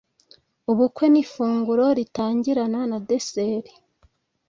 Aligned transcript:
Ubukwe 0.71 1.05
ni 1.09 1.19
ifunguro 1.23 1.85
ritangirana 1.97 2.79
na 2.91 2.97
desert. 3.07 3.65